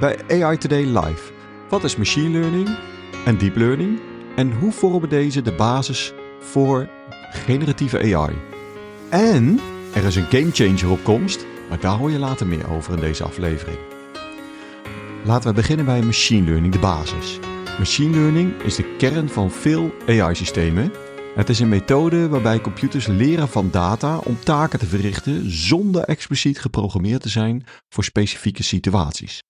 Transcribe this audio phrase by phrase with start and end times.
[0.00, 1.32] bij AI Today Live.
[1.68, 2.76] Wat is machine learning
[3.24, 4.00] en deep learning?
[4.36, 6.88] En hoe vormen deze de basis voor
[7.30, 8.36] generatieve AI?
[9.08, 9.60] En
[9.94, 13.24] er is een gamechanger op komst, maar daar hoor je later meer over in deze
[13.24, 13.78] aflevering.
[15.24, 17.38] Laten we beginnen bij machine learning, de basis.
[17.78, 20.92] Machine learning is de kern van veel AI-systemen.
[21.34, 26.60] Het is een methode waarbij computers leren van data om taken te verrichten zonder expliciet
[26.60, 29.40] geprogrammeerd te zijn voor specifieke situaties.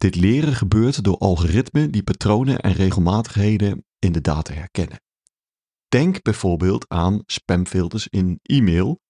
[0.00, 5.00] Dit leren gebeurt door algoritmen die patronen en regelmatigheden in de data herkennen.
[5.88, 9.00] Denk bijvoorbeeld aan spamfilters in e-mail.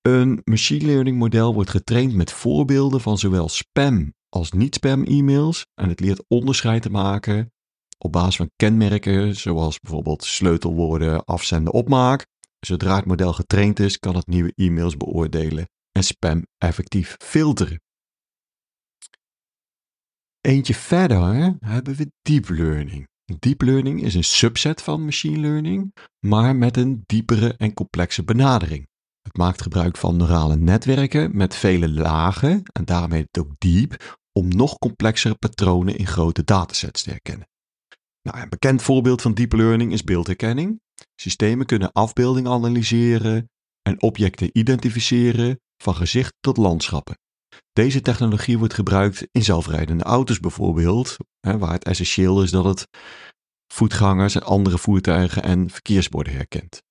[0.00, 5.88] Een machine learning model wordt getraind met voorbeelden van zowel spam als niet-spam e-mails en
[5.88, 7.52] het leert onderscheid te maken
[7.98, 12.26] op basis van kenmerken zoals bijvoorbeeld sleutelwoorden, afzenden, opmaak.
[12.60, 17.80] Zodra het model getraind is, kan het nieuwe e-mails beoordelen en spam effectief filteren.
[20.46, 23.08] Eentje verder hebben we deep learning.
[23.38, 25.94] Deep learning is een subset van machine learning,
[26.26, 28.86] maar met een diepere en complexe benadering.
[29.22, 34.48] Het maakt gebruik van neurale netwerken met vele lagen, en daarmee het ook diep, om
[34.48, 37.48] nog complexere patronen in grote datasets te herkennen.
[38.22, 40.80] Nou, een bekend voorbeeld van deep learning is beeldherkenning.
[41.20, 43.50] Systemen kunnen afbeeldingen analyseren
[43.82, 47.18] en objecten identificeren van gezicht tot landschappen.
[47.72, 52.86] Deze technologie wordt gebruikt in zelfrijdende auto's bijvoorbeeld, hè, waar het essentieel is dat het
[53.72, 56.82] voetgangers en andere voertuigen en verkeersborden herkent.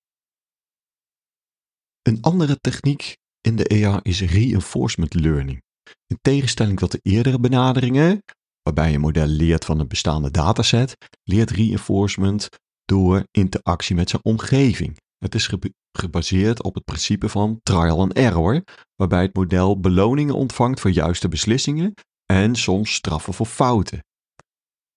[2.02, 5.62] Een andere techniek in de AI is reinforcement learning.
[6.06, 8.22] In tegenstelling tot de eerdere benaderingen,
[8.62, 12.48] waarbij een model leert van een bestaande dataset, leert reinforcement
[12.84, 14.96] door interactie met zijn omgeving.
[15.18, 15.50] Het is
[15.92, 18.62] gebaseerd op het principe van trial and error,
[18.96, 21.94] waarbij het model beloningen ontvangt voor juiste beslissingen
[22.26, 24.04] en soms straffen voor fouten.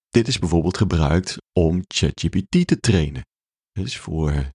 [0.09, 3.25] Dit is bijvoorbeeld gebruikt om ChatGPT te trainen.
[3.71, 4.51] Dus voor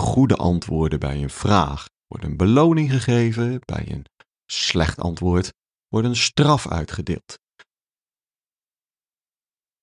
[0.00, 4.04] goede antwoorden bij een vraag wordt een beloning gegeven, bij een
[4.46, 5.52] slecht antwoord
[5.88, 7.38] wordt een straf uitgedeeld.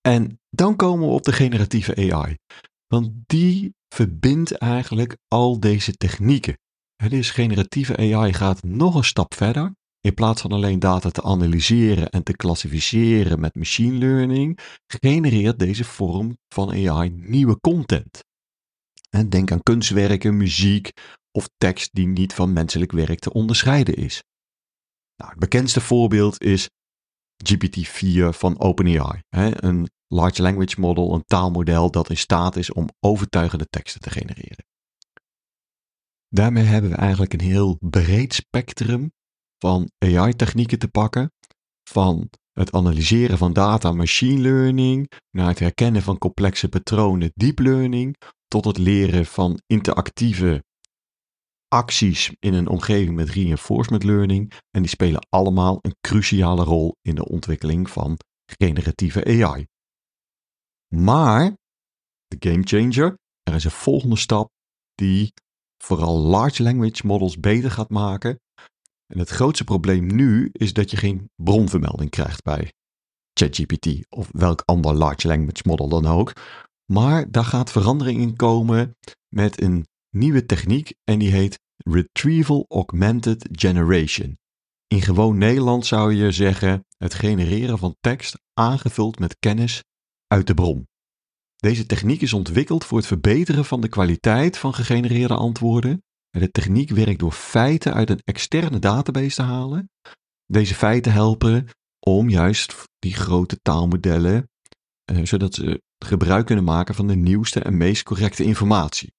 [0.02, 2.38] En dan komen we op de generatieve AI.
[2.88, 6.58] Want die verbindt eigenlijk al deze technieken.
[7.04, 9.76] Het is generatieve AI gaat nog een stap verder.
[10.02, 15.84] In plaats van alleen data te analyseren en te klassificeren met machine learning, genereert deze
[15.84, 18.24] vorm van AI nieuwe content.
[19.10, 20.92] En denk aan kunstwerken, muziek
[21.32, 24.24] of tekst die niet van menselijk werk te onderscheiden is.
[25.16, 26.70] Nou, het bekendste voorbeeld is
[27.44, 29.22] GPT-4 van OpenAI.
[29.30, 34.69] Een large language model, een taalmodel dat in staat is om overtuigende teksten te genereren.
[36.30, 39.12] Daarmee hebben we eigenlijk een heel breed spectrum
[39.58, 41.32] van AI-technieken te pakken,
[41.90, 48.16] van het analyseren van data machine learning, naar het herkennen van complexe patronen deep learning,
[48.48, 50.64] tot het leren van interactieve
[51.68, 54.54] acties in een omgeving met reinforcement learning.
[54.70, 59.68] En die spelen allemaal een cruciale rol in de ontwikkeling van generatieve AI.
[60.96, 61.58] Maar,
[62.28, 64.50] de game changer, er is een volgende stap
[64.94, 65.34] die
[65.84, 68.40] vooral large language models beter gaat maken.
[69.08, 72.74] En het grootste probleem nu is dat je geen bronvermelding krijgt bij
[73.34, 76.34] ChatGPT of welk ander large language model dan ook.
[76.86, 78.98] Maar daar gaat verandering in komen
[79.28, 84.38] met een nieuwe techniek en die heet Retrieval Augmented Generation.
[84.88, 89.84] In gewoon Nederland zou je zeggen het genereren van tekst aangevuld met kennis
[90.28, 90.88] uit de bron.
[91.60, 96.04] Deze techniek is ontwikkeld voor het verbeteren van de kwaliteit van gegenereerde antwoorden.
[96.30, 99.90] De techniek werkt door feiten uit een externe database te halen.
[100.46, 101.68] Deze feiten helpen
[102.00, 104.50] om juist die grote taalmodellen,
[105.06, 109.14] eh, zodat ze gebruik kunnen maken van de nieuwste en meest correcte informatie.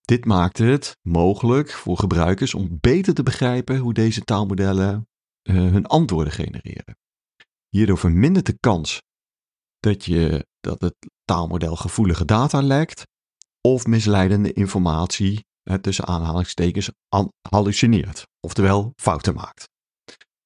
[0.00, 5.08] Dit maakt het mogelijk voor gebruikers om beter te begrijpen hoe deze taalmodellen
[5.42, 6.96] uh, hun antwoorden genereren.
[7.68, 9.02] Hierdoor vermindert de kans
[9.80, 10.96] dat, je, dat het
[11.32, 13.02] taalmodel gevoelige data lekt
[13.60, 15.44] of misleidende informatie
[15.80, 16.90] tussen aanhalingstekens
[17.48, 19.68] hallucineert, oftewel fouten maakt.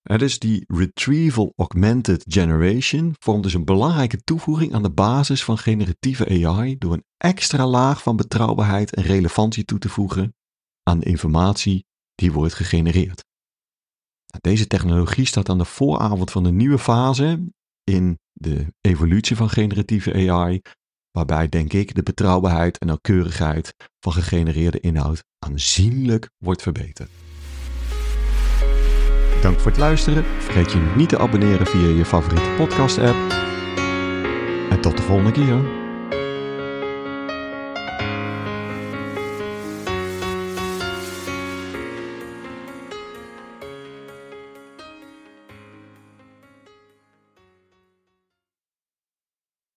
[0.02, 6.46] dus die Retrieval Augmented Generation vormt dus een belangrijke toevoeging aan de basis van generatieve
[6.46, 10.34] AI door een extra laag van betrouwbaarheid en relevantie toe te voegen
[10.82, 11.84] aan de informatie
[12.14, 13.24] die wordt gegenereerd.
[14.40, 17.52] Deze technologie staat aan de vooravond van een nieuwe fase
[17.84, 20.60] in de evolutie van generatieve AI,
[21.10, 27.10] waarbij denk ik de betrouwbaarheid en nauwkeurigheid van gegenereerde inhoud aanzienlijk wordt verbeterd.
[29.42, 30.24] Dank voor het luisteren.
[30.24, 33.32] Vergeet je niet te abonneren via je favoriete podcast app.
[34.70, 35.75] En tot de volgende keer.